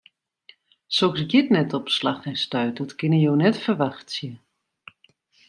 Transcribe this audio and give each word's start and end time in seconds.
Soks 0.99 1.21
giet 1.29 1.47
net 1.55 1.71
op 1.77 1.85
slach 1.97 2.25
en 2.31 2.39
stuit, 2.45 2.75
dat 2.79 2.95
kinne 2.99 3.19
jo 3.25 3.33
net 3.43 3.57
ferwachtsje. 3.65 4.31